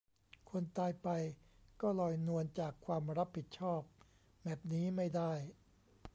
[0.49, 1.07] คนตายไป
[1.81, 3.81] ก็ลอยนวลจากความรับผิดชอบ
[4.43, 5.33] แบบนี้ไม่ได้